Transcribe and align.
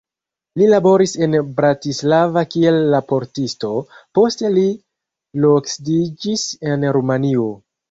Li 0.59 0.69
laboris 0.69 1.11
en 1.25 1.35
Bratislava 1.59 2.43
kiel 2.55 2.79
raportisto, 2.95 3.71
poste 4.21 4.53
li 4.57 4.65
loksidiĝis 5.47 6.49
en 6.75 6.91
Rumanio. 7.01 7.49